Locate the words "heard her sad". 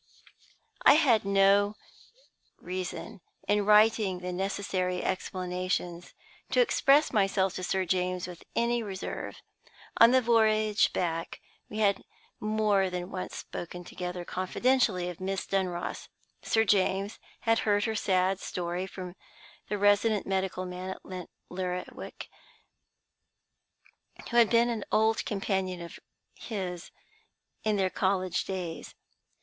17.59-18.39